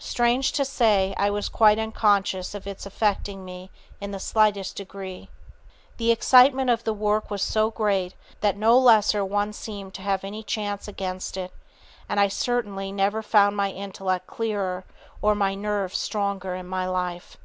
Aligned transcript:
Strange 0.00 0.50
to 0.50 0.64
say, 0.64 1.14
I 1.16 1.30
was 1.30 1.48
quite 1.48 1.78
unconscious 1.78 2.56
of 2.56 2.66
its 2.66 2.86
affecting 2.86 3.44
me 3.44 3.70
in 4.00 4.10
the 4.10 4.18
slightest 4.18 4.74
degree. 4.74 5.28
"_The 5.96 6.10
excitement 6.12 6.70
of 6.70 6.82
the 6.82 6.92
work 6.92 7.30
was 7.30 7.40
so 7.40 7.70
great 7.70 8.16
that 8.40 8.56
no 8.56 8.76
lesser 8.76 9.24
one 9.24 9.52
seemed 9.52 9.94
to 9.94 10.02
have 10.02 10.24
any 10.24 10.42
chance 10.42 10.88
against 10.88 11.36
it, 11.36 11.52
and 12.08 12.18
I 12.18 12.26
certainly 12.26 12.90
never 12.90 13.22
found 13.22 13.56
my 13.56 13.70
intellect 13.70 14.26
clearer 14.26 14.82
or 15.22 15.36
my 15.36 15.54
nerves 15.54 15.98
stronger 15.98 16.56
in 16.56 16.66
my 16.66 16.88
life. 16.88 17.36